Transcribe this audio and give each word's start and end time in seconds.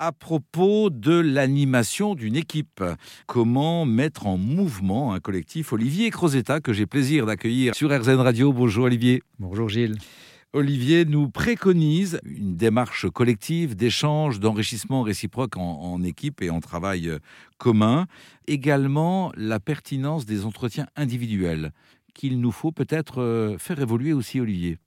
à 0.00 0.12
propos 0.12 0.88
de 0.88 1.12
l'animation 1.12 2.14
d'une 2.14 2.34
équipe. 2.34 2.82
Comment 3.26 3.84
mettre 3.84 4.26
en 4.26 4.38
mouvement 4.38 5.12
un 5.12 5.20
collectif? 5.20 5.74
Olivier 5.74 6.10
Crozetta, 6.10 6.60
que 6.60 6.72
j'ai 6.72 6.86
plaisir 6.86 7.26
d'accueillir 7.26 7.74
sur 7.74 7.90
RZN 7.90 8.16
Radio. 8.16 8.52
Bonjour 8.54 8.86
Olivier. 8.86 9.22
Bonjour 9.38 9.68
Gilles. 9.68 9.98
Olivier 10.54 11.04
nous 11.04 11.28
préconise 11.28 12.18
une 12.24 12.56
démarche 12.56 13.08
collective 13.10 13.76
d'échange, 13.76 14.40
d'enrichissement 14.40 15.02
réciproque 15.02 15.58
en, 15.58 15.80
en, 15.82 16.02
équipe 16.02 16.40
et 16.40 16.48
en 16.48 16.60
travail 16.60 17.12
commun. 17.58 18.06
Également 18.48 19.30
la 19.36 19.60
pertinence 19.60 20.24
des 20.24 20.46
entretiens 20.46 20.86
individuels 20.96 21.72
qu'il 22.14 22.40
nous 22.40 22.52
faut 22.52 22.72
peut-être 22.72 23.20
euh, 23.20 23.58
faire 23.58 23.80
évoluer 23.80 24.14
aussi, 24.14 24.40
Olivier. 24.40 24.78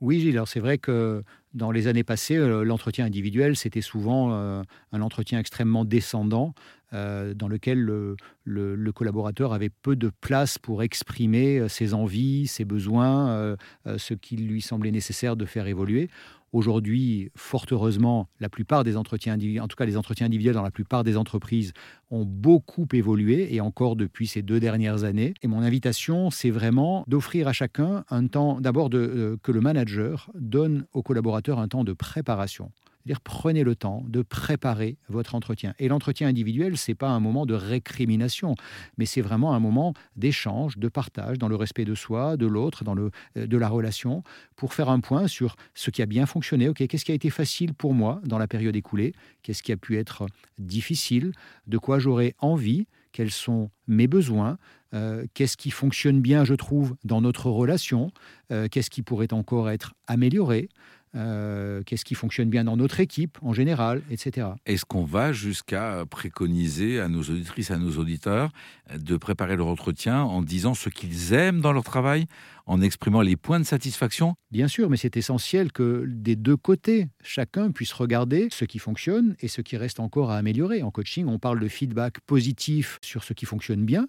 Oui, 0.00 0.20
Gilles, 0.20 0.36
alors 0.36 0.48
c'est 0.48 0.60
vrai 0.60 0.76
que 0.76 1.22
dans 1.56 1.70
les 1.70 1.88
années 1.88 2.04
passées, 2.04 2.36
euh, 2.36 2.62
l'entretien 2.62 3.06
individuel, 3.06 3.56
c'était 3.56 3.80
souvent 3.80 4.32
euh, 4.32 4.62
un 4.92 5.00
entretien 5.00 5.40
extrêmement 5.40 5.84
descendant, 5.84 6.54
dans 6.92 7.48
lequel 7.48 7.78
le, 7.78 8.92
collaborateur 8.92 9.52
avait 9.52 9.70
peu 9.70 9.96
de 9.96 10.10
place 10.20 10.58
pour 10.58 10.82
exprimer 10.82 11.68
ses 11.68 11.94
envies, 11.94 12.46
ses 12.46 12.64
besoins, 12.64 13.56
ce 13.84 14.14
qui 14.14 14.36
lui 14.36 14.62
semblait 14.62 14.92
nécessaire 14.92 15.36
de 15.36 15.44
faire 15.44 15.66
évoluer. 15.66 16.08
Aujourd'hui, 16.56 17.30
fort 17.34 17.66
heureusement, 17.70 18.28
la 18.40 18.48
plupart 18.48 18.82
des 18.82 18.96
entretiens 18.96 19.34
individuels, 19.34 19.62
en 19.62 19.68
tout 19.68 19.76
cas 19.76 19.84
les 19.84 19.96
entretiens 19.96 20.24
individuels 20.24 20.54
dans 20.54 20.62
la 20.62 20.70
plupart 20.70 21.04
des 21.04 21.16
entreprises, 21.16 21.72
ont 22.10 22.24
beaucoup 22.24 22.86
évolué 22.94 23.54
et 23.54 23.60
encore 23.60 23.94
depuis 23.94 24.26
ces 24.26 24.40
deux 24.40 24.60
dernières 24.60 25.04
années. 25.04 25.34
Et 25.42 25.48
mon 25.48 25.60
invitation, 25.60 26.30
c'est 26.30 26.50
vraiment 26.50 27.04
d'offrir 27.08 27.48
à 27.48 27.52
chacun 27.52 28.04
un 28.08 28.26
temps, 28.28 28.60
d'abord 28.60 28.88
euh, 28.94 29.36
que 29.42 29.52
le 29.52 29.60
manager 29.60 30.30
donne 30.34 30.86
aux 30.94 31.02
collaborateurs 31.02 31.58
un 31.58 31.68
temps 31.68 31.84
de 31.84 31.92
préparation 31.92 32.70
dire 33.06 33.20
prenez 33.20 33.64
le 33.64 33.74
temps 33.74 34.04
de 34.08 34.22
préparer 34.22 34.98
votre 35.08 35.34
entretien. 35.34 35.74
Et 35.78 35.88
l'entretien 35.88 36.28
individuel, 36.28 36.76
c'est 36.76 36.94
pas 36.94 37.08
un 37.08 37.20
moment 37.20 37.46
de 37.46 37.54
récrimination, 37.54 38.54
mais 38.98 39.06
c'est 39.06 39.20
vraiment 39.20 39.54
un 39.54 39.60
moment 39.60 39.94
d'échange, 40.16 40.78
de 40.78 40.88
partage, 40.88 41.38
dans 41.38 41.48
le 41.48 41.56
respect 41.56 41.84
de 41.84 41.94
soi, 41.94 42.36
de 42.36 42.46
l'autre, 42.46 42.84
dans 42.84 42.94
le 42.94 43.10
euh, 43.36 43.46
de 43.46 43.56
la 43.56 43.68
relation, 43.68 44.22
pour 44.56 44.74
faire 44.74 44.88
un 44.88 45.00
point 45.00 45.28
sur 45.28 45.56
ce 45.74 45.90
qui 45.90 46.02
a 46.02 46.06
bien 46.06 46.26
fonctionné. 46.26 46.68
Ok, 46.68 46.86
qu'est-ce 46.86 47.04
qui 47.04 47.12
a 47.12 47.14
été 47.14 47.30
facile 47.30 47.74
pour 47.74 47.94
moi 47.94 48.20
dans 48.24 48.38
la 48.38 48.48
période 48.48 48.76
écoulée? 48.76 49.14
Qu'est-ce 49.42 49.62
qui 49.62 49.72
a 49.72 49.76
pu 49.76 49.96
être 49.96 50.26
difficile? 50.58 51.32
De 51.66 51.78
quoi 51.78 51.98
j'aurais 51.98 52.34
envie? 52.38 52.86
Quels 53.12 53.30
sont 53.30 53.70
mes 53.86 54.08
besoins, 54.08 54.58
euh, 54.94 55.26
qu'est-ce 55.34 55.56
qui 55.56 55.70
fonctionne 55.70 56.20
bien, 56.20 56.44
je 56.44 56.54
trouve, 56.54 56.96
dans 57.04 57.20
notre 57.20 57.50
relation, 57.50 58.10
euh, 58.52 58.68
qu'est-ce 58.70 58.90
qui 58.90 59.02
pourrait 59.02 59.32
encore 59.32 59.70
être 59.70 59.94
amélioré, 60.06 60.68
euh, 61.14 61.82
qu'est-ce 61.84 62.04
qui 62.04 62.14
fonctionne 62.14 62.50
bien 62.50 62.64
dans 62.64 62.76
notre 62.76 63.00
équipe 63.00 63.38
en 63.42 63.52
général, 63.52 64.02
etc. 64.10 64.48
Est-ce 64.66 64.84
qu'on 64.84 65.04
va 65.04 65.32
jusqu'à 65.32 66.04
préconiser 66.10 67.00
à 67.00 67.08
nos 67.08 67.22
auditrices, 67.22 67.70
à 67.70 67.78
nos 67.78 67.92
auditeurs, 67.92 68.50
de 68.94 69.16
préparer 69.16 69.56
leur 69.56 69.68
entretien 69.68 70.22
en 70.22 70.42
disant 70.42 70.74
ce 70.74 70.88
qu'ils 70.88 71.32
aiment 71.32 71.60
dans 71.60 71.72
leur 71.72 71.84
travail, 71.84 72.26
en 72.66 72.80
exprimant 72.80 73.22
les 73.22 73.36
points 73.36 73.60
de 73.60 73.64
satisfaction? 73.64 74.34
Bien 74.50 74.68
sûr, 74.68 74.90
mais 74.90 74.96
c'est 74.96 75.16
essentiel 75.16 75.72
que 75.72 76.04
des 76.06 76.36
deux 76.36 76.56
côtés, 76.56 77.08
chacun 77.22 77.70
puisse 77.70 77.92
regarder 77.92 78.48
ce 78.50 78.64
qui 78.64 78.78
fonctionne 78.78 79.36
et 79.40 79.48
ce 79.48 79.60
qui 79.60 79.76
reste 79.76 80.00
encore 80.00 80.30
à 80.30 80.36
améliorer. 80.36 80.82
En 80.82 80.90
coaching, 80.90 81.26
on 81.26 81.38
parle 81.38 81.60
de 81.60 81.68
feedback 81.68 82.20
positif 82.20 82.98
sur 83.02 83.24
ce 83.24 83.32
qui 83.32 83.46
fonctionne 83.46 83.84
bien, 83.84 84.06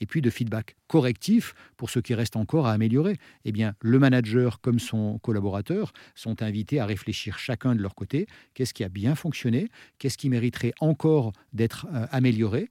et 0.00 0.06
puis 0.06 0.22
de 0.22 0.30
feedback 0.30 0.76
correctif 0.86 1.54
pour 1.76 1.90
ce 1.90 1.98
qui 1.98 2.14
reste 2.14 2.36
encore 2.36 2.66
à 2.66 2.72
améliorer. 2.72 3.16
Eh 3.44 3.52
bien, 3.52 3.74
le 3.80 3.98
manager 3.98 4.60
comme 4.60 4.78
son 4.78 5.18
collaborateur 5.18 5.92
sont 6.14 6.42
invités 6.42 6.80
à 6.80 6.86
réfléchir 6.86 7.38
chacun 7.38 7.74
de 7.74 7.82
leur 7.82 7.94
côté, 7.94 8.26
qu'est-ce 8.54 8.74
qui 8.74 8.84
a 8.84 8.88
bien 8.88 9.14
fonctionné, 9.14 9.68
qu'est-ce 9.98 10.18
qui 10.18 10.28
mériterait 10.28 10.74
encore 10.80 11.32
d'être 11.52 11.86
euh, 11.92 12.06
amélioré, 12.10 12.70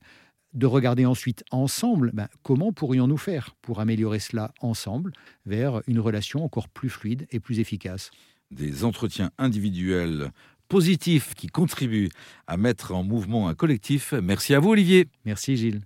de 0.53 0.65
regarder 0.65 1.05
ensuite 1.05 1.43
ensemble 1.51 2.11
ben, 2.13 2.29
comment 2.41 2.71
pourrions-nous 2.71 3.17
faire 3.17 3.55
pour 3.61 3.79
améliorer 3.79 4.19
cela 4.19 4.53
ensemble 4.61 5.11
vers 5.45 5.81
une 5.87 5.99
relation 5.99 6.43
encore 6.43 6.69
plus 6.69 6.89
fluide 6.89 7.27
et 7.31 7.39
plus 7.39 7.59
efficace? 7.59 8.11
Des 8.51 8.83
entretiens 8.83 9.31
individuels 9.37 10.31
positifs 10.69 11.33
qui 11.35 11.47
contribuent 11.47 12.09
à 12.47 12.57
mettre 12.57 12.93
en 12.93 13.03
mouvement 13.03 13.49
un 13.49 13.53
collectif. 13.53 14.13
Merci 14.13 14.53
à 14.55 14.59
vous 14.59 14.69
Olivier. 14.69 15.07
Merci 15.25 15.57
Gilles. 15.57 15.81